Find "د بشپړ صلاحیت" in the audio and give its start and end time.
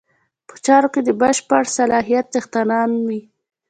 1.03-2.25